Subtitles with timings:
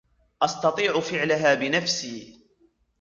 [0.41, 2.39] أستطيع فعلها بنفسي.